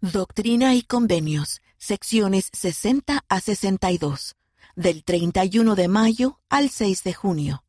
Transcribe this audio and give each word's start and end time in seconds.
Doctrina 0.00 0.76
y 0.76 0.82
Convenios, 0.82 1.60
secciones 1.76 2.50
60 2.52 3.24
a 3.28 3.40
62, 3.40 4.36
del 4.76 5.02
31 5.02 5.74
de 5.74 5.88
mayo 5.88 6.38
al 6.48 6.70
6 6.70 7.02
de 7.02 7.14
junio. 7.14 7.64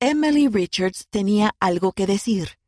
Emily 0.00 0.48
Richards 0.48 1.06
tenía 1.10 1.54
algo 1.60 1.92
que 1.92 2.08
decir. 2.08 2.58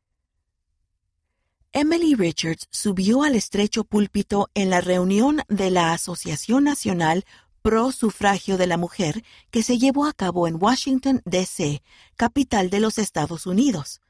Emily 1.72 2.14
Richards 2.14 2.68
subió 2.70 3.24
al 3.24 3.34
estrecho 3.34 3.82
púlpito 3.82 4.48
en 4.54 4.70
la 4.70 4.80
reunión 4.80 5.42
de 5.48 5.72
la 5.72 5.92
Asociación 5.92 6.62
Nacional 6.62 7.24
Pro 7.60 7.90
Sufragio 7.90 8.56
de 8.56 8.68
la 8.68 8.76
Mujer 8.76 9.24
que 9.50 9.64
se 9.64 9.78
llevó 9.78 10.06
a 10.06 10.12
cabo 10.12 10.46
en 10.46 10.62
Washington, 10.62 11.22
D.C., 11.24 11.82
capital 12.14 12.70
de 12.70 12.78
los 12.78 12.98
Estados 12.98 13.46
Unidos. 13.46 14.00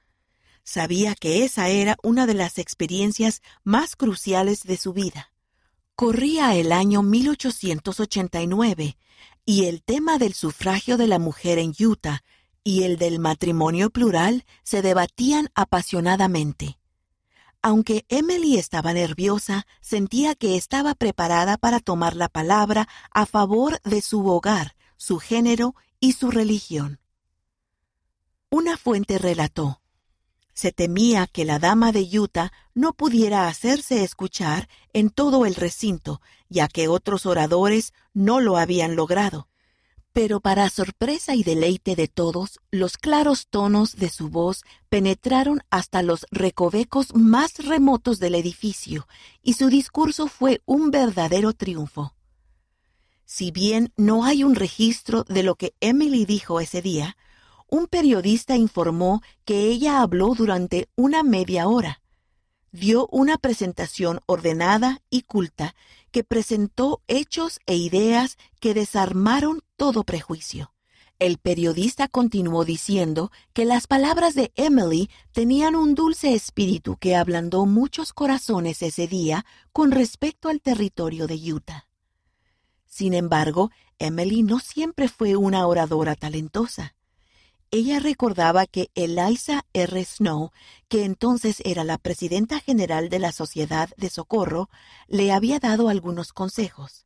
Sabía 0.64 1.14
que 1.14 1.44
esa 1.44 1.68
era 1.68 1.96
una 2.02 2.26
de 2.26 2.34
las 2.34 2.58
experiencias 2.58 3.42
más 3.62 3.96
cruciales 3.96 4.64
de 4.64 4.78
su 4.78 4.94
vida. 4.94 5.30
Corría 5.95 6.56
el 6.56 6.72
año 6.72 7.02
1889 7.02 8.96
y 9.45 9.66
el 9.66 9.82
tema 9.82 10.19
del 10.19 10.32
sufragio 10.32 10.96
de 10.96 11.06
la 11.06 11.19
mujer 11.19 11.58
en 11.58 11.74
Utah 11.78 12.24
y 12.64 12.84
el 12.84 12.96
del 12.96 13.19
matrimonio 13.19 13.91
plural 13.91 14.46
se 14.62 14.80
debatían 14.80 15.50
apasionadamente. 15.55 16.78
Aunque 17.60 18.06
Emily 18.08 18.56
estaba 18.56 18.94
nerviosa, 18.94 19.66
sentía 19.80 20.34
que 20.34 20.56
estaba 20.56 20.94
preparada 20.94 21.58
para 21.58 21.78
tomar 21.80 22.16
la 22.16 22.28
palabra 22.28 22.88
a 23.10 23.27
favor 23.27 23.80
de 23.83 24.00
su 24.00 24.27
hogar, 24.27 24.77
su 24.96 25.19
género 25.19 25.74
y 26.00 26.12
su 26.12 26.30
religión. 26.30 27.00
Una 28.50 28.77
fuente 28.77 29.19
relató, 29.19 29.83
se 30.54 30.72
temía 30.72 31.26
que 31.26 31.44
la 31.44 31.58
dama 31.58 31.92
de 31.92 32.08
Utah 32.18 32.52
no 32.74 32.94
pudiera 32.94 33.48
hacerse 33.48 34.04
escuchar 34.04 34.68
en 34.92 35.10
todo 35.10 35.46
el 35.46 35.56
recinto, 35.56 36.20
ya 36.48 36.68
que 36.68 36.88
otros 36.88 37.27
oradores 37.27 37.92
no 38.14 38.41
lo 38.41 38.56
habían 38.56 38.96
logrado. 38.96 39.48
Pero 40.12 40.38
para 40.38 40.70
sorpresa 40.70 41.34
y 41.34 41.42
deleite 41.42 41.96
de 41.96 42.06
todos, 42.06 42.61
los 42.70 42.96
claros 42.96 43.48
tonos 43.50 43.96
de 43.96 44.08
su 44.08 44.28
voz 44.28 44.62
penetraron 44.88 45.61
hasta 45.70 46.02
los 46.02 46.24
recovecos 46.30 47.12
más 47.16 47.58
remotos 47.58 48.20
del 48.20 48.36
edificio, 48.36 49.08
y 49.42 49.55
su 49.55 49.68
discurso 49.68 50.28
fue 50.28 50.62
un 50.66 50.92
verdadero 50.92 51.52
triunfo. 51.52 52.14
Si 53.24 53.50
bien 53.50 53.92
no 53.96 54.24
hay 54.24 54.44
un 54.44 54.55
registro 54.55 55.24
de 55.24 55.42
lo 55.42 55.56
que 55.56 55.74
Emily 55.80 56.27
dijo 56.27 56.61
ese 56.61 56.80
día, 56.80 57.16
un 57.69 57.87
periodista 57.87 58.57
informó 58.57 59.23
que 59.45 59.69
ella 59.69 60.01
habló 60.01 60.34
durante 60.34 60.89
una 60.97 61.23
media 61.23 61.67
hora. 61.69 62.01
Dio 62.73 63.09
una 63.11 63.39
presentación 63.39 64.20
ordenada 64.27 65.01
y 65.11 65.23
culta 65.23 65.75
que 66.11 66.25
presentó 66.25 67.03
hechos 67.09 67.61
e 67.67 67.77
ideas 67.77 68.37
que 68.61 68.75
desarmaron 68.75 69.62
todo 69.77 70.05
prejuicio. 70.05 70.73
El 71.20 71.39
periodista 71.39 72.09
continuó 72.09 72.65
diciendo 72.65 73.31
que 73.53 73.65
las 73.65 73.87
palabras 73.87 74.35
de 74.35 74.53
Emily 74.57 75.09
tenían 75.33 75.77
un 75.77 75.95
dulce 75.95 76.35
espíritu 76.35 76.97
que 76.97 77.15
ablandó 77.15 77.67
muchos 77.67 78.12
corazones 78.12 78.83
ese 78.83 79.07
día 79.07 79.47
con 79.73 79.92
respecto 79.92 80.48
al 80.48 80.61
territorio 80.61 81.27
de 81.29 81.53
Utah. 81.53 81.89
Sin 82.87 83.15
embargo, 83.15 83.70
Emily 83.98 84.42
no 84.42 84.59
siempre 84.59 85.09
fue 85.09 85.37
una 85.37 85.67
oradora 85.67 86.17
talentosa 86.17 86.95
ella 87.75 87.98
recordaba 87.98 88.69
que 88.69 88.92
Eliza 88.94 89.67
R. 89.72 90.05
Snow, 90.05 90.53
que 90.86 91.05
entonces 91.05 91.61
era 91.64 91.83
la 91.83 91.98
presidenta 91.98 92.61
general 92.61 93.08
de 93.08 93.19
la 93.19 93.33
Sociedad 93.33 93.91
de 93.97 94.11
Socorro, 94.11 94.70
le 95.08 95.33
había 95.33 95.58
dado 95.58 95.89
algunos 95.89 96.33
consejos. 96.33 97.05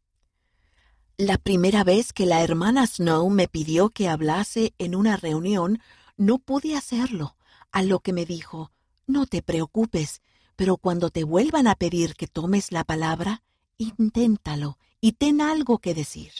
La 1.16 1.38
primera 1.38 1.84
vez 1.84 2.12
que 2.12 2.26
la 2.26 2.42
hermana 2.42 2.86
Snow 2.86 3.30
me 3.30 3.48
pidió 3.48 3.88
que 3.88 4.10
hablase 4.10 4.74
en 4.76 4.94
una 4.94 5.16
reunión, 5.16 5.80
no 6.18 6.38
pude 6.38 6.76
hacerlo, 6.76 7.34
a 7.72 7.80
lo 7.82 8.00
que 8.00 8.12
me 8.12 8.26
dijo, 8.26 8.70
no 9.06 9.24
te 9.24 9.40
preocupes, 9.40 10.20
pero 10.54 10.76
cuando 10.76 11.08
te 11.08 11.24
vuelvan 11.24 11.66
a 11.66 11.76
pedir 11.76 12.14
que 12.14 12.26
tomes 12.26 12.72
la 12.72 12.84
palabra, 12.84 13.42
inténtalo 13.78 14.76
y 15.00 15.12
ten 15.12 15.40
algo 15.40 15.78
que 15.78 15.94
decir. 15.94 16.30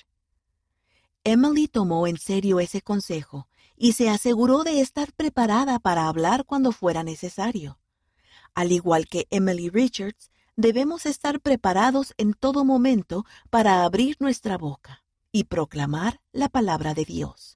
Emily 1.25 1.67
tomó 1.67 2.07
en 2.07 2.19
serio 2.19 2.61
ese 2.61 2.83
consejo 2.83 3.49
y 3.79 3.93
se 3.93 4.11
aseguró 4.11 4.65
de 4.65 4.81
estar 4.81 5.13
preparada 5.13 5.79
para 5.79 6.09
hablar 6.09 6.45
cuando 6.45 6.73
fuera 6.73 7.03
necesario. 7.03 7.79
Al 8.55 8.73
igual 8.73 9.07
que 9.07 9.27
Emily 9.31 9.71
Richards, 9.71 10.31
debemos 10.57 11.07
estar 11.07 11.41
preparados 11.41 12.13
en 12.19 12.35
todo 12.35 12.65
momento 12.65 13.25
para 13.49 13.85
abrir 13.85 14.17
nuestra 14.19 14.59
boca 14.59 15.05
y 15.31 15.45
proclamar 15.45 16.21
la 16.33 16.49
palabra 16.49 16.93
de 16.93 17.05
Dios. 17.05 17.48